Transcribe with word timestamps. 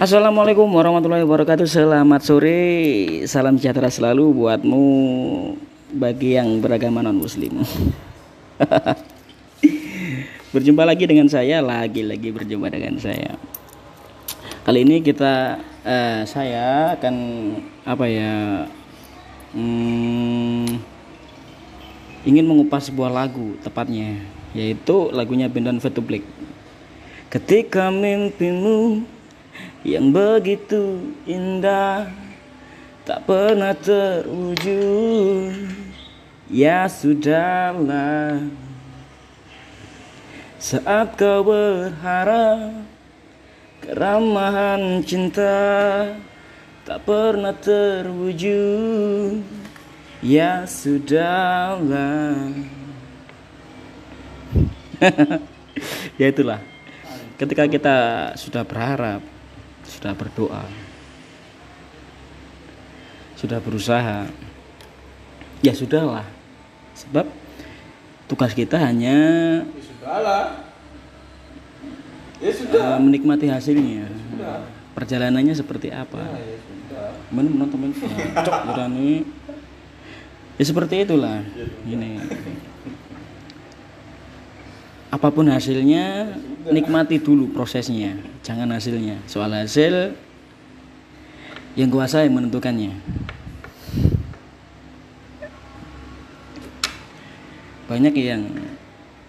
Assalamualaikum 0.00 0.64
warahmatullahi 0.64 1.28
wabarakatuh. 1.28 1.68
Selamat 1.68 2.24
sore. 2.24 2.56
Salam 3.28 3.60
sejahtera 3.60 3.92
selalu 3.92 4.32
buatmu 4.32 4.84
Bagi 5.92 6.40
yang 6.40 6.56
beragama 6.64 7.04
non 7.04 7.20
muslim 7.20 7.60
Berjumpa 10.56 10.88
lagi 10.88 11.04
dengan 11.04 11.28
saya 11.28 11.60
Lagi-lagi 11.60 12.32
berjumpa 12.32 12.72
dengan 12.72 12.96
saya. 12.96 13.36
Kali 14.64 14.88
ini 14.88 15.04
kita 15.04 15.60
eh, 15.84 16.24
Saya 16.24 16.96
akan 16.96 17.14
Apa 17.84 18.08
ya 18.08 18.64
hmm, 19.52 20.80
Ingin 22.24 22.48
mengupas 22.48 22.88
sebuah 22.88 23.12
lagu 23.12 23.52
Tepatnya 23.60 24.16
Yaitu 24.56 25.12
lagunya 25.12 25.52
Bendon 25.52 25.76
Black 25.76 26.24
Ketika 27.28 27.92
mimpimu 27.92 29.19
yang 29.80 30.12
begitu 30.12 31.16
indah 31.24 32.12
tak 33.08 33.24
pernah 33.24 33.72
terwujud. 33.72 35.56
Ya 36.52 36.84
sudahlah. 36.90 38.44
Saat 40.60 41.16
kau 41.16 41.40
berharap 41.40 42.84
keramahan 43.80 45.00
cinta 45.00 46.12
tak 46.84 47.00
pernah 47.08 47.56
terwujud. 47.56 49.40
Ya 50.20 50.68
sudahlah. 50.68 52.52
Ya 56.20 56.28
itulah. 56.28 56.60
Ketika 57.40 57.64
kita 57.64 57.96
sudah 58.36 58.60
berharap 58.68 59.24
sudah 59.90 60.14
berdoa. 60.14 60.62
Sudah 63.34 63.58
berusaha. 63.58 64.30
Ya 65.60 65.72
sudahlah. 65.74 66.24
Sebab 66.94 67.26
tugas 68.30 68.54
kita 68.54 68.78
hanya 68.78 69.18
Ya 69.66 69.82
sudahlah. 69.82 70.44
Ya 72.40 72.52
sudah. 72.54 72.84
uh, 72.96 72.98
menikmati 73.02 73.50
hasilnya. 73.50 74.06
Sudah. 74.06 74.62
perjalanannya 74.90 75.54
seperti 75.54 75.88
apa? 75.92 76.18
Ya, 76.18 76.38
ya 76.38 76.58
sudah. 76.60 77.08
main 77.30 77.92
cok 78.46 78.58
berani 78.70 79.22
ya 80.60 80.64
seperti 80.64 81.08
itulah. 81.08 81.40
Ini. 81.88 82.20
Apa 85.10 85.32
pun 85.32 85.48
hasilnya 85.50 86.36
nikmati 86.68 87.18
dulu 87.18 87.50
prosesnya 87.50 88.14
jangan 88.50 88.74
hasilnya. 88.74 89.22
Soal 89.30 89.54
hasil 89.54 90.18
yang 91.78 91.86
kuasa 91.86 92.26
yang 92.26 92.34
menentukannya. 92.34 92.98
Banyak 97.86 98.14
yang 98.18 98.42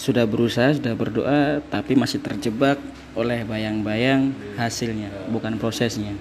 sudah 0.00 0.24
berusaha 0.24 0.72
sudah 0.72 0.96
berdoa 0.96 1.60
tapi 1.68 1.92
masih 1.92 2.24
terjebak 2.24 2.80
oleh 3.12 3.44
bayang-bayang 3.44 4.32
hasilnya 4.56 5.12
bukan 5.28 5.60
prosesnya. 5.60 6.16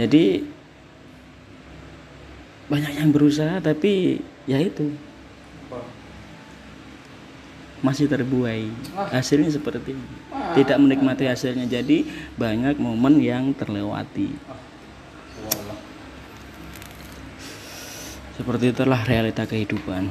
Jadi 0.00 0.40
banyak 2.72 2.96
yang 2.96 3.12
berusaha 3.12 3.60
tapi 3.60 4.24
ya 4.48 4.56
itu? 4.56 4.88
Masih 7.86 8.10
terbuai. 8.10 8.66
Hasilnya 9.14 9.54
seperti 9.54 9.94
ini. 9.94 10.06
Tidak 10.58 10.74
menikmati 10.74 11.30
hasilnya. 11.30 11.70
Jadi 11.70 12.02
banyak 12.34 12.82
momen 12.82 13.22
yang 13.22 13.54
terlewati. 13.54 14.34
Seperti 18.34 18.74
itulah 18.74 19.00
realita 19.06 19.46
kehidupan 19.46 20.10